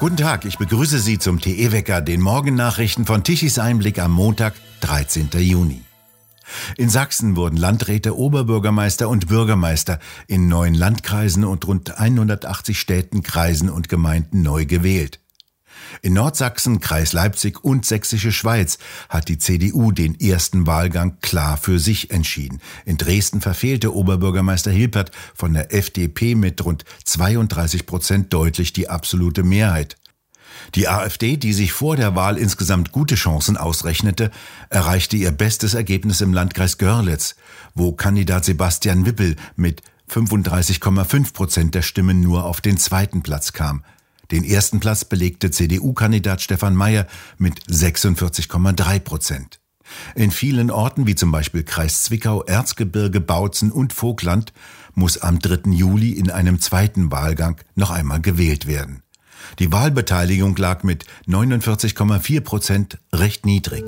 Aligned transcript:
Guten 0.00 0.16
Tag, 0.16 0.44
ich 0.44 0.58
begrüße 0.58 1.00
Sie 1.00 1.18
zum 1.18 1.40
TE-Wecker, 1.40 2.00
den 2.00 2.20
Morgennachrichten 2.20 3.04
von 3.04 3.24
Tichys 3.24 3.58
Einblick 3.58 3.98
am 3.98 4.12
Montag, 4.12 4.54
13. 4.82 5.28
Juni. 5.38 5.82
In 6.76 6.88
Sachsen 6.88 7.34
wurden 7.34 7.56
Landräte, 7.56 8.16
Oberbürgermeister 8.16 9.08
und 9.08 9.26
Bürgermeister 9.26 9.98
in 10.28 10.46
neun 10.46 10.74
Landkreisen 10.74 11.44
und 11.44 11.66
rund 11.66 11.98
180 11.98 12.78
Städten, 12.78 13.24
Kreisen 13.24 13.68
und 13.68 13.88
Gemeinden 13.88 14.42
neu 14.42 14.66
gewählt. 14.66 15.18
In 16.02 16.12
Nordsachsen, 16.12 16.80
Kreis 16.80 17.12
Leipzig 17.12 17.64
und 17.64 17.86
Sächsische 17.86 18.32
Schweiz 18.32 18.78
hat 19.08 19.28
die 19.28 19.38
CDU 19.38 19.92
den 19.92 20.18
ersten 20.18 20.66
Wahlgang 20.66 21.18
klar 21.20 21.56
für 21.56 21.78
sich 21.78 22.10
entschieden. 22.10 22.60
In 22.84 22.96
Dresden 22.96 23.40
verfehlte 23.40 23.94
Oberbürgermeister 23.94 24.70
Hilpert 24.70 25.10
von 25.34 25.54
der 25.54 25.74
FDP 25.74 26.34
mit 26.34 26.64
rund 26.64 26.84
32 27.04 27.86
Prozent 27.86 28.32
deutlich 28.32 28.72
die 28.72 28.88
absolute 28.88 29.42
Mehrheit. 29.42 29.96
Die 30.74 30.88
AfD, 30.88 31.36
die 31.36 31.52
sich 31.52 31.72
vor 31.72 31.96
der 31.96 32.14
Wahl 32.14 32.36
insgesamt 32.36 32.92
gute 32.92 33.14
Chancen 33.14 33.56
ausrechnete, 33.56 34.30
erreichte 34.70 35.16
ihr 35.16 35.30
bestes 35.30 35.74
Ergebnis 35.74 36.20
im 36.20 36.32
Landkreis 36.32 36.78
Görlitz, 36.78 37.36
wo 37.74 37.92
Kandidat 37.92 38.44
Sebastian 38.44 39.06
Wippel 39.06 39.36
mit 39.56 39.82
35,5 40.10 41.32
Prozent 41.32 41.74
der 41.74 41.82
Stimmen 41.82 42.20
nur 42.20 42.44
auf 42.44 42.60
den 42.60 42.78
zweiten 42.78 43.22
Platz 43.22 43.52
kam. 43.52 43.84
Den 44.30 44.44
ersten 44.44 44.80
Platz 44.80 45.04
belegte 45.04 45.50
CDU-Kandidat 45.50 46.42
Stefan 46.42 46.74
Mayer 46.74 47.06
mit 47.38 47.64
46,3 47.64 48.98
Prozent. 49.00 49.60
In 50.14 50.30
vielen 50.30 50.70
Orten 50.70 51.06
wie 51.06 51.14
zum 51.14 51.32
Beispiel 51.32 51.62
Kreis 51.62 52.02
Zwickau, 52.02 52.42
Erzgebirge, 52.42 53.20
Bautzen 53.20 53.72
und 53.72 53.94
Vogtland 53.94 54.52
muss 54.94 55.18
am 55.18 55.38
3. 55.38 55.70
Juli 55.70 56.12
in 56.12 56.30
einem 56.30 56.60
zweiten 56.60 57.10
Wahlgang 57.10 57.56
noch 57.74 57.90
einmal 57.90 58.20
gewählt 58.20 58.66
werden. 58.66 59.02
Die 59.58 59.72
Wahlbeteiligung 59.72 60.56
lag 60.56 60.82
mit 60.82 61.06
49,4 61.26 62.40
Prozent 62.42 62.98
recht 63.14 63.46
niedrig. 63.46 63.84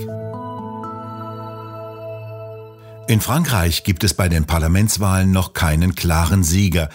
In 3.09 3.21
Frankreich 3.21 3.83
gibt 3.83 4.05
es 4.05 4.15
bei 4.15 4.29
den 4.29 4.47
Parlamentswahlen 4.47 5.33
noch 5.33 5.53
keinen 5.53 5.97
klaren 5.97 6.45
Sieger. 6.45 6.89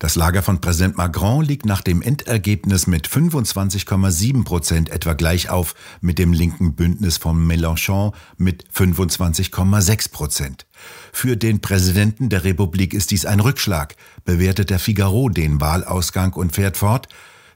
Das 0.00 0.14
Lager 0.14 0.42
von 0.42 0.62
Präsident 0.62 0.96
Macron 0.96 1.44
liegt 1.44 1.66
nach 1.66 1.82
dem 1.82 2.00
Endergebnis 2.00 2.86
mit 2.86 3.06
25,7 3.06 4.44
Prozent 4.44 4.88
etwa 4.88 5.12
gleich 5.12 5.50
auf 5.50 5.74
mit 6.00 6.18
dem 6.18 6.32
linken 6.32 6.74
Bündnis 6.74 7.18
von 7.18 7.36
Mélenchon 7.46 8.14
mit 8.38 8.64
25,6 8.74 10.10
Prozent. 10.10 10.66
Für 11.12 11.36
den 11.36 11.60
Präsidenten 11.60 12.30
der 12.30 12.44
Republik 12.44 12.94
ist 12.94 13.10
dies 13.10 13.26
ein 13.26 13.40
Rückschlag, 13.40 13.94
bewertet 14.24 14.70
der 14.70 14.78
Figaro 14.78 15.28
den 15.28 15.60
Wahlausgang 15.60 16.32
und 16.32 16.54
fährt 16.54 16.78
fort. 16.78 17.08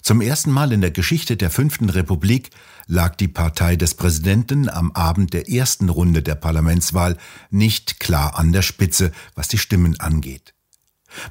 Zum 0.02 0.20
ersten 0.20 0.50
Mal 0.50 0.70
in 0.72 0.82
der 0.82 0.90
Geschichte 0.90 1.38
der 1.38 1.48
fünften 1.48 1.88
Republik 1.88 2.50
lag 2.86 3.16
die 3.16 3.28
Partei 3.28 3.76
des 3.76 3.94
Präsidenten 3.94 4.68
am 4.68 4.92
Abend 4.92 5.32
der 5.32 5.48
ersten 5.48 5.88
Runde 5.88 6.22
der 6.22 6.34
Parlamentswahl 6.34 7.16
nicht 7.48 8.00
klar 8.00 8.38
an 8.38 8.52
der 8.52 8.60
Spitze, 8.60 9.12
was 9.34 9.48
die 9.48 9.56
Stimmen 9.56 9.98
angeht. 9.98 10.53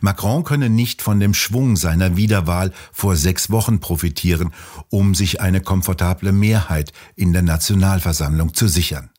Macron 0.01 0.43
könne 0.43 0.69
nicht 0.69 1.01
von 1.01 1.19
dem 1.19 1.33
Schwung 1.33 1.75
seiner 1.75 2.15
Wiederwahl 2.15 2.71
vor 2.91 3.15
sechs 3.15 3.49
Wochen 3.49 3.79
profitieren, 3.79 4.51
um 4.89 5.15
sich 5.15 5.41
eine 5.41 5.61
komfortable 5.61 6.31
Mehrheit 6.31 6.93
in 7.15 7.33
der 7.33 7.41
Nationalversammlung 7.41 8.53
zu 8.53 8.67
sichern. 8.67 9.09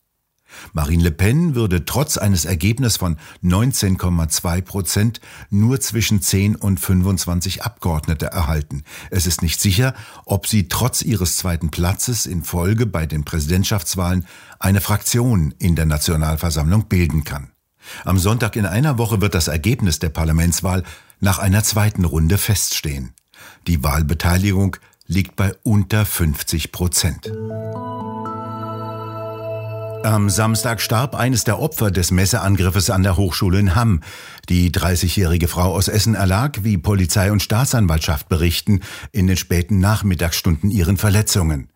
Marine 0.73 1.03
Le 1.03 1.11
Pen 1.11 1.55
würde 1.55 1.85
trotz 1.85 2.17
eines 2.17 2.45
Ergebnisses 2.45 2.97
von 2.97 3.17
19,2 3.43 4.63
Prozent 4.63 5.21
nur 5.51 5.81
zwischen 5.81 6.21
10 6.21 6.57
und 6.57 6.79
25 6.81 7.63
Abgeordnete 7.63 8.27
erhalten. 8.27 8.83
Es 9.11 9.27
ist 9.27 9.43
nicht 9.43 9.61
sicher, 9.61 9.95
ob 10.25 10.47
sie 10.47 10.69
trotz 10.69 11.03
ihres 11.03 11.37
zweiten 11.37 11.71
Platzes 11.71 12.27
in 12.27 12.43
Folge 12.43 12.87
bei 12.87 13.07
den 13.07 13.25
Präsidentschaftswahlen 13.25 14.27
eine 14.59 14.81
Fraktion 14.81 15.55
in 15.59 15.77
der 15.77 15.87
Nationalversammlung 15.87 16.87
bilden 16.89 17.25
kann. 17.25 17.54
Am 18.05 18.19
Sonntag 18.19 18.57
in 18.57 18.67
einer 18.67 18.99
Woche 18.99 19.21
wird 19.21 19.35
das 19.35 19.49
Ergebnis 19.49 19.99
der 19.99 20.11
Parlamentswahl 20.11 20.83
nach 21.21 21.39
einer 21.39 21.63
zweiten 21.63 22.05
Runde 22.05 22.39
feststehen. 22.39 23.15
Die 23.67 23.83
Wahlbeteiligung 23.83 24.77
liegt 25.07 25.37
bei 25.37 25.55
unter 25.63 26.07
50 26.07 26.73
Prozent. 26.73 27.31
Am 30.05 30.29
Samstag 30.29 30.83
starb 30.83 31.15
eines 31.15 31.45
der 31.45 31.59
Opfer 31.59 31.91
des 31.91 32.11
Messeangriffes 32.11 32.91
an 32.91 33.03
der 33.03 33.17
Hochschule 33.17 33.59
in 33.59 33.75
Hamm. 33.75 34.03
Die 34.51 34.71
30-jährige 34.71 35.49
Frau 35.49 35.75
aus 35.75 35.89
Essen 35.89 36.15
erlag, 36.15 36.59
wie 36.63 36.77
Polizei 36.77 37.33
und 37.33 37.43
Staatsanwaltschaft 37.43 38.29
berichten, 38.29 38.81
in 39.13 39.27
den 39.27 39.39
späten 39.39 39.79
Nachmittagsstunden 39.79 40.71
ihren 40.71 40.99
Verletzungen. 40.99 41.71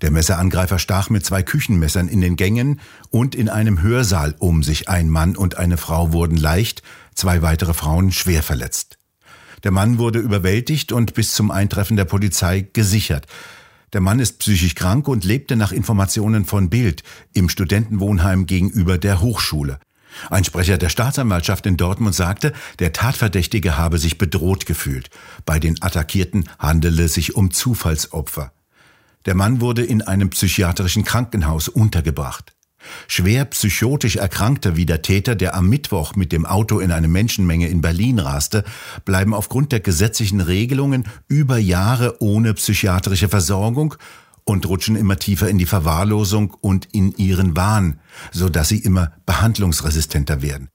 Der 0.00 0.10
Messerangreifer 0.12 0.78
stach 0.78 1.10
mit 1.10 1.26
zwei 1.26 1.42
Küchenmessern 1.42 2.08
in 2.08 2.20
den 2.20 2.36
Gängen 2.36 2.80
und 3.10 3.34
in 3.34 3.48
einem 3.48 3.82
Hörsaal 3.82 4.34
um 4.38 4.62
sich. 4.62 4.88
Ein 4.88 5.10
Mann 5.10 5.36
und 5.36 5.56
eine 5.56 5.76
Frau 5.76 6.12
wurden 6.12 6.36
leicht, 6.36 6.82
zwei 7.14 7.42
weitere 7.42 7.74
Frauen 7.74 8.12
schwer 8.12 8.42
verletzt. 8.42 8.96
Der 9.64 9.72
Mann 9.72 9.98
wurde 9.98 10.20
überwältigt 10.20 10.92
und 10.92 11.14
bis 11.14 11.34
zum 11.34 11.50
Eintreffen 11.50 11.96
der 11.96 12.04
Polizei 12.04 12.68
gesichert. 12.72 13.26
Der 13.92 14.00
Mann 14.00 14.20
ist 14.20 14.38
psychisch 14.38 14.74
krank 14.74 15.08
und 15.08 15.24
lebte 15.24 15.56
nach 15.56 15.72
Informationen 15.72 16.44
von 16.44 16.70
Bild 16.70 17.02
im 17.32 17.48
Studentenwohnheim 17.48 18.46
gegenüber 18.46 18.98
der 18.98 19.20
Hochschule. 19.20 19.80
Ein 20.30 20.44
Sprecher 20.44 20.78
der 20.78 20.88
Staatsanwaltschaft 20.88 21.66
in 21.66 21.76
Dortmund 21.76 22.14
sagte, 22.14 22.52
der 22.78 22.92
Tatverdächtige 22.92 23.76
habe 23.76 23.98
sich 23.98 24.18
bedroht 24.18 24.66
gefühlt. 24.66 25.10
Bei 25.44 25.58
den 25.58 25.80
Attackierten 25.82 26.48
handele 26.58 27.08
sich 27.08 27.34
um 27.34 27.50
Zufallsopfer. 27.50 28.52
Der 29.26 29.34
Mann 29.34 29.60
wurde 29.60 29.84
in 29.84 30.02
einem 30.02 30.30
psychiatrischen 30.30 31.04
Krankenhaus 31.04 31.68
untergebracht. 31.68 32.54
Schwer 33.06 33.44
psychotisch 33.46 34.16
Erkrankte 34.16 34.76
wie 34.76 34.86
der 34.86 35.02
Täter, 35.02 35.34
der 35.34 35.54
am 35.54 35.68
Mittwoch 35.68 36.14
mit 36.14 36.32
dem 36.32 36.46
Auto 36.46 36.78
in 36.78 36.92
eine 36.92 37.08
Menschenmenge 37.08 37.68
in 37.68 37.80
Berlin 37.80 38.18
raste, 38.18 38.64
bleiben 39.04 39.34
aufgrund 39.34 39.72
der 39.72 39.80
gesetzlichen 39.80 40.40
Regelungen 40.40 41.04
über 41.26 41.58
Jahre 41.58 42.22
ohne 42.22 42.54
psychiatrische 42.54 43.28
Versorgung 43.28 43.94
und 44.44 44.66
rutschen 44.66 44.96
immer 44.96 45.16
tiefer 45.16 45.48
in 45.48 45.58
die 45.58 45.66
Verwahrlosung 45.66 46.56
und 46.60 46.86
in 46.92 47.12
ihren 47.12 47.56
Wahn, 47.56 48.00
so 48.32 48.48
dass 48.48 48.68
sie 48.68 48.78
immer 48.78 49.12
behandlungsresistenter 49.26 50.40
werden. 50.40 50.70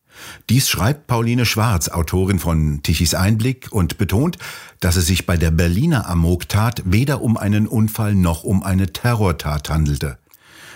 Dies 0.49 0.69
schreibt 0.69 1.07
Pauline 1.07 1.45
Schwarz, 1.45 1.89
Autorin 1.89 2.39
von 2.39 2.81
Tichys 2.83 3.13
Einblick, 3.13 3.67
und 3.71 3.97
betont, 3.97 4.37
dass 4.79 4.95
es 4.95 5.07
sich 5.07 5.25
bei 5.25 5.37
der 5.37 5.51
Berliner 5.51 6.07
Amoktat 6.07 6.81
weder 6.85 7.21
um 7.21 7.37
einen 7.37 7.67
Unfall 7.67 8.15
noch 8.15 8.43
um 8.43 8.63
eine 8.63 8.91
Terrortat 8.91 9.69
handelte. 9.69 10.17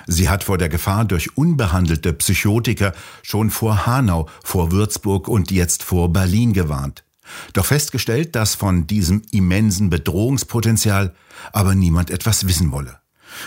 Sie 0.08 0.30
hat 0.30 0.46
vor 0.46 0.58
der 0.58 0.70
Gefahr 0.70 1.04
durch 1.04 1.36
unbehandelte 1.36 2.14
Psychotiker 2.14 2.94
schon 3.24 3.50
vor 3.50 3.86
Hanau, 3.86 4.30
vor 4.44 4.72
Würzburg 4.72 5.28
und 5.28 5.52
jetzt 5.52 5.84
vor 5.84 6.14
Berlin 6.14 6.54
gewarnt. 6.54 7.04
Doch 7.52 7.66
festgestellt, 7.66 8.36
dass 8.36 8.56
von 8.56 8.88
diesem 8.88 9.22
immensen 9.32 9.90
Bedrohungspotenzial 9.90 11.14
aber 11.52 11.76
niemand 11.76 12.10
etwas 12.10 12.48
wissen 12.48 12.72
wolle. 12.72 13.00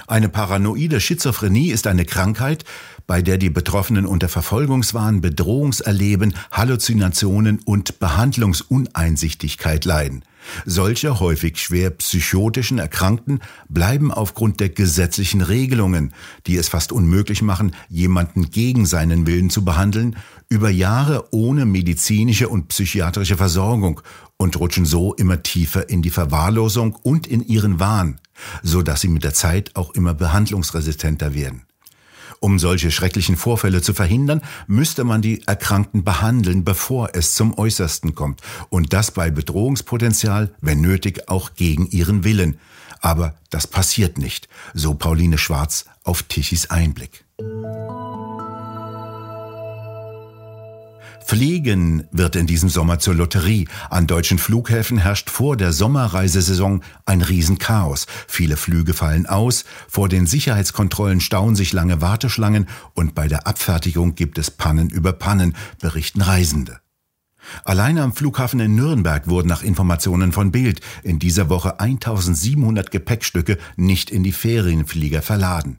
Eine 0.07 0.29
paranoide 0.29 1.01
Schizophrenie 1.01 1.71
ist 1.71 1.87
eine 1.87 2.05
Krankheit, 2.05 2.65
bei 3.07 3.23
der 3.23 3.39
die 3.39 3.51
Betroffenen 3.51 4.07
unter 4.07 4.29
Verfolgungswahn, 4.29 5.21
Bedrohungserleben, 5.21 6.35
Halluzinationen 6.53 7.61
und 7.65 7.99
Behandlungsuneinsichtigkeit 7.99 9.85
leiden. 9.85 10.25
Solche 10.65 11.21
häufig 11.21 11.59
schwer 11.59 11.91
psychotischen 11.91 12.79
Erkrankten 12.79 13.41
bleiben 13.69 14.11
aufgrund 14.13 14.61
der 14.61 14.71
gesetzlichen 14.71 15.43
Regelungen, 15.43 16.15
die 16.47 16.57
es 16.57 16.69
fast 16.69 16.93
unmöglich 16.93 17.43
machen, 17.43 17.75
jemanden 17.89 18.51
gegen 18.51 18.87
seinen 18.87 19.27
Willen 19.27 19.51
zu 19.51 19.65
behandeln, 19.65 20.17
über 20.49 20.71
Jahre 20.71 21.33
ohne 21.33 21.67
medizinische 21.67 22.49
und 22.49 22.69
psychiatrische 22.69 23.37
Versorgung 23.37 24.01
und 24.37 24.59
rutschen 24.59 24.87
so 24.87 25.15
immer 25.15 25.43
tiefer 25.43 25.89
in 25.89 26.03
die 26.03 26.11
Verwahrlosung 26.11 26.97
und 27.03 27.27
in 27.27 27.47
ihren 27.47 27.79
Wahn, 27.79 28.19
so 28.63 28.83
dass 28.83 29.01
sie 29.01 29.09
mit 29.09 29.25
der 29.25 29.35
Zeit 29.35 29.71
auch 29.75 29.91
immer 29.93 30.15
behandlungsresistenter 30.15 31.35
werden. 31.35 31.63
Um 32.41 32.59
solche 32.59 32.91
schrecklichen 32.91 33.37
Vorfälle 33.37 33.83
zu 33.83 33.93
verhindern, 33.93 34.41
müsste 34.67 35.05
man 35.05 35.21
die 35.21 35.47
Erkrankten 35.47 36.05
behandeln, 36.05 36.65
bevor 36.65 37.11
es 37.13 37.35
zum 37.35 37.57
Äußersten 37.57 38.15
kommt. 38.15 38.41
Und 38.71 38.95
das 38.95 39.11
bei 39.11 39.31
Bedrohungspotenzial, 39.31 40.51
wenn 40.63 40.81
nötig, 40.81 41.29
auch 41.29 41.55
gegen 41.55 41.87
ihren 41.89 42.25
Willen. 42.25 42.59
Aber 43.01 43.35
das 43.51 43.67
passiert 43.67 44.17
nicht, 44.17 44.49
so 44.73 44.95
Pauline 44.95 45.39
Schwarz 45.39 45.85
auf 46.03 46.23
Tichys 46.23 46.71
Einblick. 46.71 47.25
Fliegen 51.25 52.05
wird 52.11 52.37
in 52.37 52.47
diesem 52.47 52.69
Sommer 52.69 52.99
zur 52.99 53.15
Lotterie. 53.15 53.69
An 53.89 54.07
deutschen 54.07 54.39
Flughäfen 54.39 54.99
herrscht 54.99 55.31
vor 55.31 55.57
der 55.57 55.73
Sommerreisesaison 55.73 56.83
ein 57.07 57.23
Riesenchaos. 57.23 58.07
Viele 58.27 58.57
Flüge 58.57 58.95
fallen 58.95 59.27
aus, 59.27 59.65
vor 59.89 60.09
den 60.09 60.27
Sicherheitskontrollen 60.27 61.21
stauen 61.21 61.57
sich 61.57 61.73
lange 61.73 62.01
Warteschlangen 62.01 62.67
und 62.95 63.15
bei 63.15 63.29
der 63.29 63.47
Abfertigung 63.47 64.15
gibt 64.15 64.39
es 64.39 64.51
Pannen 64.51 64.91
über 64.91 65.13
Pannen, 65.13 65.55
berichten 65.81 66.21
Reisende. 66.21 66.81
Allein 67.65 67.99
am 67.99 68.13
Flughafen 68.13 68.61
in 68.61 68.75
Nürnberg 68.75 69.29
wurden 69.29 69.49
nach 69.49 69.63
Informationen 69.63 70.33
von 70.33 70.53
Bild 70.53 70.81
in 71.03 71.19
dieser 71.19 71.49
Woche 71.49 71.81
1700 71.81 72.91
Gepäckstücke 72.91 73.59
nicht 73.77 74.11
in 74.11 74.23
die 74.23 74.33
Ferienflieger 74.33 75.23
verladen. 75.23 75.79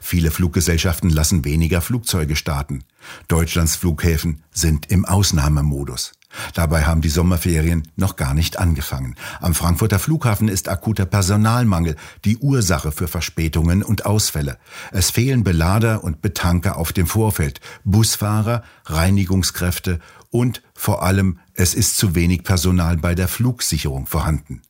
Viele 0.00 0.30
Fluggesellschaften 0.30 1.10
lassen 1.10 1.44
weniger 1.44 1.80
Flugzeuge 1.80 2.36
starten. 2.36 2.84
Deutschlands 3.28 3.76
Flughäfen 3.76 4.42
sind 4.50 4.90
im 4.90 5.04
Ausnahmemodus. 5.04 6.12
Dabei 6.54 6.84
haben 6.84 7.00
die 7.00 7.08
Sommerferien 7.08 7.88
noch 7.96 8.16
gar 8.16 8.34
nicht 8.34 8.58
angefangen. 8.58 9.16
Am 9.40 9.54
Frankfurter 9.54 9.98
Flughafen 9.98 10.48
ist 10.48 10.68
akuter 10.68 11.06
Personalmangel 11.06 11.96
die 12.24 12.36
Ursache 12.38 12.92
für 12.92 13.08
Verspätungen 13.08 13.82
und 13.82 14.06
Ausfälle. 14.06 14.58
Es 14.92 15.10
fehlen 15.10 15.44
Belader 15.44 16.04
und 16.04 16.22
Betanker 16.22 16.76
auf 16.76 16.92
dem 16.92 17.06
Vorfeld, 17.06 17.60
Busfahrer, 17.84 18.62
Reinigungskräfte 18.84 20.00
und 20.30 20.62
vor 20.74 21.02
allem 21.02 21.38
es 21.54 21.74
ist 21.74 21.96
zu 21.96 22.14
wenig 22.14 22.44
Personal 22.44 22.98
bei 22.98 23.14
der 23.14 23.28
Flugsicherung 23.28 24.06
vorhanden. 24.06 24.62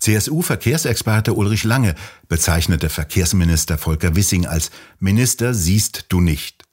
CSU-Verkehrsexperte 0.00 1.34
Ulrich 1.34 1.64
Lange 1.64 1.94
bezeichnete 2.28 2.88
Verkehrsminister 2.88 3.78
Volker 3.78 4.16
Wissing 4.16 4.46
als 4.46 4.70
Minister 4.98 5.54
siehst 5.54 6.06
du 6.08 6.20
nicht. 6.20 6.64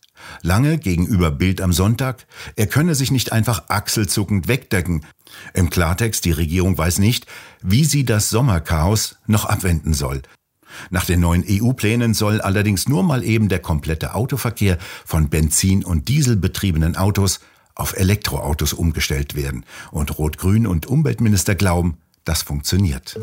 Lange 0.41 0.77
gegenüber 0.77 1.31
Bild 1.31 1.61
am 1.61 1.73
Sonntag, 1.73 2.25
er 2.55 2.67
könne 2.67 2.95
sich 2.95 3.11
nicht 3.11 3.31
einfach 3.31 3.65
achselzuckend 3.69 4.47
wegdecken. 4.47 5.05
Im 5.53 5.69
Klartext, 5.69 6.25
die 6.25 6.31
Regierung 6.31 6.77
weiß 6.77 6.99
nicht, 6.99 7.25
wie 7.61 7.85
sie 7.85 8.05
das 8.05 8.29
Sommerchaos 8.29 9.17
noch 9.27 9.45
abwenden 9.45 9.93
soll. 9.93 10.21
Nach 10.89 11.05
den 11.05 11.21
neuen 11.21 11.45
EU-Plänen 11.47 12.13
soll 12.13 12.41
allerdings 12.41 12.87
nur 12.87 13.03
mal 13.03 13.23
eben 13.23 13.49
der 13.49 13.59
komplette 13.59 14.13
Autoverkehr 14.13 14.77
von 15.05 15.29
Benzin- 15.29 15.85
und 15.85 16.09
Dieselbetriebenen 16.09 16.95
Autos 16.97 17.39
auf 17.75 17.95
Elektroautos 17.97 18.73
umgestellt 18.73 19.35
werden. 19.35 19.65
Und 19.91 20.17
Rot-Grün 20.17 20.67
und 20.67 20.87
Umweltminister 20.87 21.55
glauben, 21.55 21.97
das 22.25 22.41
funktioniert. 22.41 23.17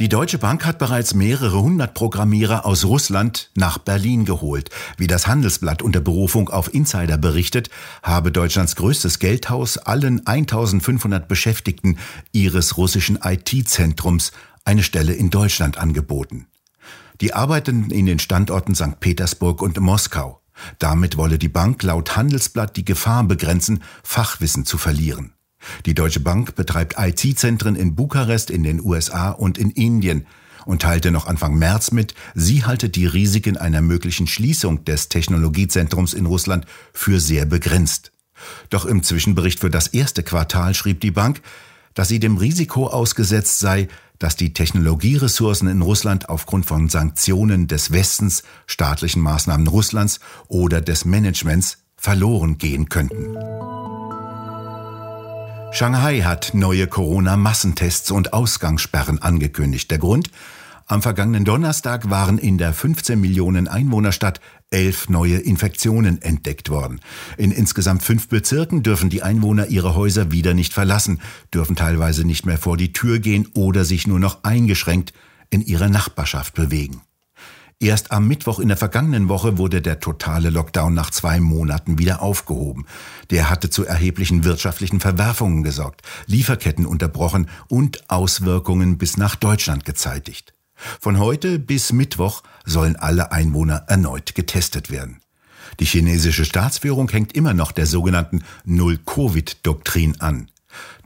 Die 0.00 0.08
Deutsche 0.08 0.38
Bank 0.38 0.66
hat 0.66 0.78
bereits 0.78 1.14
mehrere 1.14 1.62
hundert 1.62 1.94
Programmierer 1.94 2.66
aus 2.66 2.84
Russland 2.84 3.50
nach 3.54 3.78
Berlin 3.78 4.24
geholt. 4.24 4.70
Wie 4.96 5.06
das 5.06 5.28
Handelsblatt 5.28 5.82
unter 5.82 6.00
Berufung 6.00 6.48
auf 6.48 6.74
Insider 6.74 7.16
berichtet, 7.16 7.70
habe 8.02 8.32
Deutschlands 8.32 8.74
größtes 8.74 9.20
Geldhaus 9.20 9.78
allen 9.78 10.26
1500 10.26 11.28
Beschäftigten 11.28 11.98
ihres 12.32 12.76
russischen 12.76 13.20
IT-Zentrums 13.22 14.32
eine 14.64 14.82
Stelle 14.82 15.12
in 15.12 15.30
Deutschland 15.30 15.78
angeboten. 15.78 16.48
Die 17.20 17.32
arbeiteten 17.32 17.90
in 17.90 18.06
den 18.06 18.18
Standorten 18.18 18.74
St. 18.74 18.98
Petersburg 18.98 19.62
und 19.62 19.78
Moskau. 19.78 20.40
Damit 20.80 21.16
wolle 21.16 21.38
die 21.38 21.48
Bank 21.48 21.84
laut 21.84 22.16
Handelsblatt 22.16 22.76
die 22.76 22.84
Gefahr 22.84 23.22
begrenzen, 23.22 23.84
Fachwissen 24.02 24.64
zu 24.64 24.76
verlieren. 24.76 25.33
Die 25.86 25.94
Deutsche 25.94 26.20
Bank 26.20 26.54
betreibt 26.54 26.96
IT-Zentren 26.98 27.76
in 27.76 27.94
Bukarest, 27.94 28.50
in 28.50 28.62
den 28.62 28.80
USA 28.84 29.30
und 29.30 29.58
in 29.58 29.70
Indien 29.70 30.26
und 30.64 30.82
teilte 30.82 31.10
noch 31.10 31.26
Anfang 31.26 31.54
März 31.54 31.90
mit, 31.90 32.14
sie 32.34 32.64
halte 32.64 32.88
die 32.88 33.06
Risiken 33.06 33.56
einer 33.56 33.82
möglichen 33.82 34.26
Schließung 34.26 34.84
des 34.84 35.08
Technologiezentrums 35.08 36.14
in 36.14 36.26
Russland 36.26 36.66
für 36.92 37.20
sehr 37.20 37.44
begrenzt. 37.44 38.12
Doch 38.70 38.84
im 38.84 39.02
Zwischenbericht 39.02 39.60
für 39.60 39.70
das 39.70 39.88
erste 39.88 40.22
Quartal 40.22 40.74
schrieb 40.74 41.00
die 41.00 41.10
Bank, 41.10 41.40
dass 41.94 42.08
sie 42.08 42.18
dem 42.18 42.36
Risiko 42.36 42.88
ausgesetzt 42.88 43.60
sei, 43.60 43.88
dass 44.18 44.36
die 44.36 44.52
Technologieressourcen 44.52 45.68
in 45.68 45.82
Russland 45.82 46.28
aufgrund 46.28 46.66
von 46.66 46.88
Sanktionen 46.88 47.66
des 47.66 47.92
Westens, 47.92 48.42
staatlichen 48.66 49.22
Maßnahmen 49.22 49.66
Russlands 49.66 50.20
oder 50.48 50.80
des 50.80 51.04
Managements 51.04 51.78
verloren 51.96 52.58
gehen 52.58 52.88
könnten. 52.88 53.36
Shanghai 55.74 56.20
hat 56.20 56.52
neue 56.54 56.86
Corona-Massentests 56.86 58.12
und 58.12 58.32
Ausgangssperren 58.32 59.20
angekündigt. 59.20 59.90
Der 59.90 59.98
Grund? 59.98 60.30
Am 60.86 61.02
vergangenen 61.02 61.44
Donnerstag 61.44 62.08
waren 62.10 62.38
in 62.38 62.58
der 62.58 62.72
15 62.72 63.20
Millionen 63.20 63.66
Einwohnerstadt 63.66 64.40
elf 64.70 65.08
neue 65.08 65.38
Infektionen 65.38 66.22
entdeckt 66.22 66.70
worden. 66.70 67.00
In 67.38 67.50
insgesamt 67.50 68.04
fünf 68.04 68.28
Bezirken 68.28 68.84
dürfen 68.84 69.10
die 69.10 69.24
Einwohner 69.24 69.66
ihre 69.66 69.96
Häuser 69.96 70.30
wieder 70.30 70.54
nicht 70.54 70.72
verlassen, 70.72 71.20
dürfen 71.52 71.74
teilweise 71.74 72.24
nicht 72.24 72.46
mehr 72.46 72.58
vor 72.58 72.76
die 72.76 72.92
Tür 72.92 73.18
gehen 73.18 73.48
oder 73.54 73.84
sich 73.84 74.06
nur 74.06 74.20
noch 74.20 74.44
eingeschränkt 74.44 75.12
in 75.50 75.60
ihrer 75.60 75.88
Nachbarschaft 75.88 76.54
bewegen. 76.54 77.02
Erst 77.80 78.12
am 78.12 78.28
Mittwoch 78.28 78.60
in 78.60 78.68
der 78.68 78.76
vergangenen 78.76 79.28
Woche 79.28 79.58
wurde 79.58 79.82
der 79.82 80.00
totale 80.00 80.50
Lockdown 80.50 80.94
nach 80.94 81.10
zwei 81.10 81.40
Monaten 81.40 81.98
wieder 81.98 82.22
aufgehoben. 82.22 82.86
Der 83.30 83.50
hatte 83.50 83.68
zu 83.68 83.84
erheblichen 83.84 84.44
wirtschaftlichen 84.44 85.00
Verwerfungen 85.00 85.62
gesorgt, 85.62 86.02
Lieferketten 86.26 86.86
unterbrochen 86.86 87.48
und 87.68 88.08
Auswirkungen 88.08 88.96
bis 88.96 89.16
nach 89.16 89.36
Deutschland 89.36 89.84
gezeitigt. 89.84 90.54
Von 91.00 91.18
heute 91.18 91.58
bis 91.58 91.92
Mittwoch 91.92 92.42
sollen 92.64 92.96
alle 92.96 93.32
Einwohner 93.32 93.84
erneut 93.88 94.34
getestet 94.34 94.90
werden. 94.90 95.20
Die 95.80 95.84
chinesische 95.84 96.44
Staatsführung 96.44 97.08
hängt 97.08 97.34
immer 97.34 97.54
noch 97.54 97.72
der 97.72 97.86
sogenannten 97.86 98.44
Null-Covid-Doktrin 98.64 100.20
an. 100.20 100.50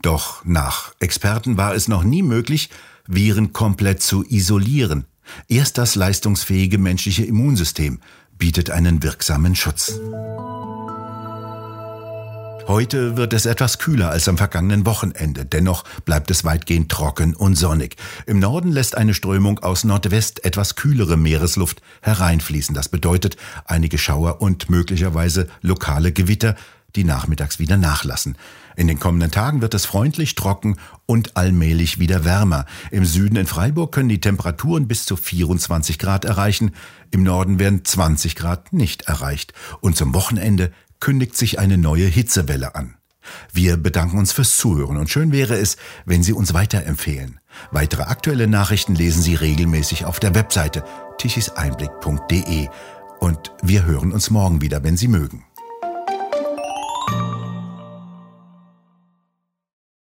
Doch 0.01 0.43
nach 0.45 0.93
Experten 0.99 1.57
war 1.57 1.73
es 1.73 1.87
noch 1.87 2.03
nie 2.03 2.23
möglich, 2.23 2.69
Viren 3.07 3.53
komplett 3.53 4.01
zu 4.01 4.23
isolieren, 4.23 5.05
Erst 5.47 5.77
das 5.77 5.95
leistungsfähige 5.95 6.77
menschliche 6.77 7.25
Immunsystem 7.25 7.99
bietet 8.37 8.69
einen 8.69 9.03
wirksamen 9.03 9.55
Schutz. 9.55 9.99
Heute 12.69 13.17
wird 13.17 13.33
es 13.33 13.47
etwas 13.47 13.79
kühler 13.79 14.11
als 14.11 14.27
am 14.27 14.37
vergangenen 14.37 14.85
Wochenende. 14.85 15.43
Dennoch 15.43 15.85
bleibt 16.05 16.29
es 16.29 16.45
weitgehend 16.45 16.91
trocken 16.91 17.35
und 17.35 17.55
sonnig. 17.55 17.95
Im 18.27 18.37
Norden 18.37 18.71
lässt 18.71 18.95
eine 18.95 19.15
Strömung 19.15 19.57
aus 19.57 19.83
Nordwest 19.83 20.45
etwas 20.45 20.75
kühlere 20.75 21.17
Meeresluft 21.17 21.81
hereinfließen. 22.03 22.75
Das 22.75 22.87
bedeutet 22.87 23.37
einige 23.65 23.97
Schauer 23.97 24.43
und 24.43 24.69
möglicherweise 24.69 25.47
lokale 25.63 26.11
Gewitter, 26.11 26.55
die 26.95 27.03
nachmittags 27.03 27.59
wieder 27.59 27.77
nachlassen. 27.77 28.37
In 28.75 28.87
den 28.87 28.99
kommenden 28.99 29.31
Tagen 29.31 29.61
wird 29.61 29.73
es 29.73 29.85
freundlich, 29.85 30.35
trocken 30.35 30.77
und 31.05 31.35
allmählich 31.35 31.99
wieder 31.99 32.23
wärmer. 32.23 32.65
Im 32.91 33.05
Süden 33.05 33.35
in 33.35 33.47
Freiburg 33.47 33.91
können 33.91 34.09
die 34.09 34.21
Temperaturen 34.21 34.87
bis 34.87 35.05
zu 35.05 35.15
24 35.15 35.99
Grad 35.99 36.25
erreichen. 36.25 36.71
Im 37.11 37.23
Norden 37.23 37.59
werden 37.59 37.83
20 37.83 38.35
Grad 38.35 38.71
nicht 38.73 39.03
erreicht. 39.03 39.53
Und 39.81 39.97
zum 39.97 40.13
Wochenende 40.13 40.71
kündigt 40.99 41.35
sich 41.35 41.59
eine 41.59 41.77
neue 41.77 42.05
Hitzewelle 42.05 42.75
an. 42.75 42.95
Wir 43.51 43.77
bedanken 43.77 44.17
uns 44.17 44.31
fürs 44.31 44.57
Zuhören 44.57 44.97
und 44.97 45.09
schön 45.09 45.31
wäre 45.31 45.55
es, 45.55 45.77
wenn 46.05 46.23
Sie 46.23 46.33
uns 46.33 46.53
weiterempfehlen. 46.53 47.39
Weitere 47.71 48.03
aktuelle 48.03 48.47
Nachrichten 48.47 48.95
lesen 48.95 49.21
Sie 49.21 49.35
regelmäßig 49.35 50.05
auf 50.05 50.19
der 50.19 50.35
Webseite 50.35 50.83
tichiseinblick.de 51.17 52.69
und 53.19 53.51
wir 53.61 53.85
hören 53.85 54.13
uns 54.13 54.29
morgen 54.29 54.61
wieder, 54.61 54.83
wenn 54.83 54.97
Sie 54.97 55.07
mögen. 55.07 55.43